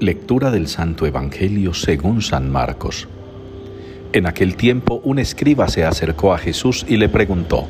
[0.00, 3.06] Lectura del Santo Evangelio según San Marcos.
[4.12, 7.68] En aquel tiempo un escriba se acercó a Jesús y le preguntó,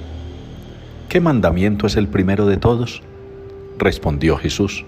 [1.10, 3.02] ¿qué mandamiento es el primero de todos?
[3.78, 4.86] Respondió Jesús,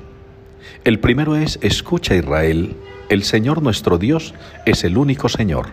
[0.84, 2.75] el primero es, escucha Israel,
[3.11, 4.32] el Señor nuestro Dios
[4.64, 5.68] es el único Señor.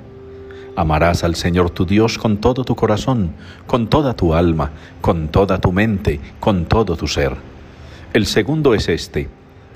[0.75, 3.31] Amarás al Señor tu Dios con todo tu corazón,
[3.67, 7.37] con toda tu alma, con toda tu mente, con todo tu ser.
[8.11, 9.29] El segundo es este,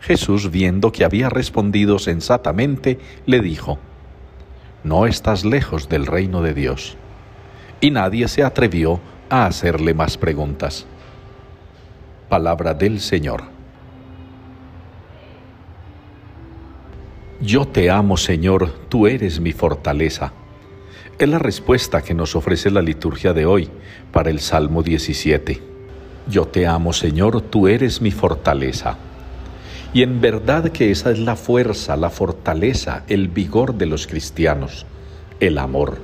[0.00, 3.78] Jesús, viendo que había respondido sensatamente, le dijo,
[4.84, 6.96] No estás lejos del reino de Dios.
[7.80, 10.86] Y nadie se atrevió a hacerle más preguntas.
[12.28, 13.42] Palabra del Señor.
[17.40, 20.32] Yo te amo, Señor, tú eres mi fortaleza.
[21.18, 23.70] Es la respuesta que nos ofrece la liturgia de hoy
[24.12, 25.62] para el Salmo 17.
[26.28, 28.98] Yo te amo, Señor, tú eres mi fortaleza.
[29.94, 34.84] Y en verdad que esa es la fuerza, la fortaleza, el vigor de los cristianos,
[35.40, 35.98] el amor.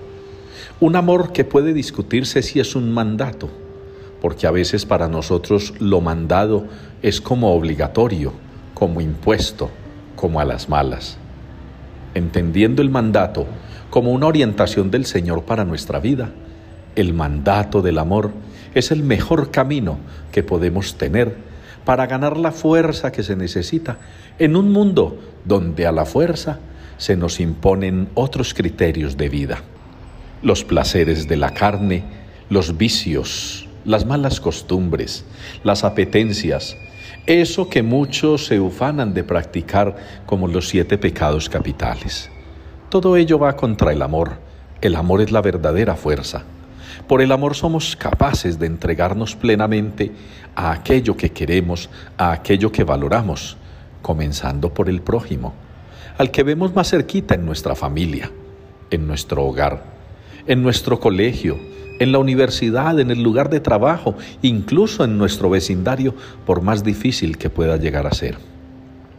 [0.81, 3.51] Un amor que puede discutirse si es un mandato,
[4.23, 6.67] porque a veces para nosotros lo mandado
[7.03, 8.33] es como obligatorio,
[8.73, 9.71] como impuesto,
[10.17, 11.19] como a las malas.
[12.15, 13.47] Entendiendo el mandato
[13.91, 16.31] como una orientación del Señor para nuestra vida,
[16.97, 18.31] el mandato del amor
[18.75, 19.99] es el mejor camino
[20.33, 21.37] que podemos tener
[21.85, 23.99] para ganar la fuerza que se necesita
[24.39, 26.59] en un mundo donde a la fuerza
[26.97, 29.63] se nos imponen otros criterios de vida.
[30.43, 32.05] Los placeres de la carne,
[32.49, 35.25] los vicios, las malas costumbres,
[35.63, 36.77] las apetencias,
[37.27, 42.31] eso que muchos se ufanan de practicar como los siete pecados capitales.
[42.91, 44.39] Todo ello va contra el amor.
[44.81, 46.45] El amor es la verdadera fuerza.
[47.07, 50.13] Por el amor somos capaces de entregarnos plenamente
[50.55, 53.57] a aquello que queremos, a aquello que valoramos,
[54.03, 55.55] comenzando por el prójimo,
[56.19, 58.31] al que vemos más cerquita en nuestra familia,
[58.91, 59.85] en nuestro hogar,
[60.47, 61.59] en nuestro colegio,
[61.99, 66.15] en la universidad, en el lugar de trabajo, incluso en nuestro vecindario,
[66.45, 68.37] por más difícil que pueda llegar a ser.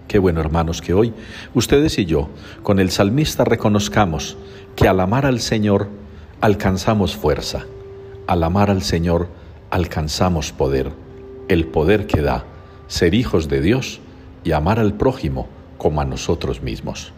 [0.07, 1.13] Qué bueno, hermanos, que hoy
[1.53, 2.29] ustedes y yo,
[2.63, 4.37] con el salmista, reconozcamos
[4.75, 5.89] que al amar al Señor
[6.45, 7.65] alcanzamos fuerza,
[8.27, 9.29] al amar al Señor
[9.71, 10.91] alcanzamos poder,
[11.47, 12.45] el poder que da
[12.85, 13.99] ser hijos de Dios
[14.43, 15.47] y amar al prójimo
[15.79, 17.13] como a nosotros mismos.